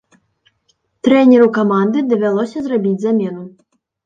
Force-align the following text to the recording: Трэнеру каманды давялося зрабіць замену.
Трэнеру 1.07 1.49
каманды 1.57 2.03
давялося 2.15 2.65
зрабіць 2.69 2.97
замену. 3.05 3.47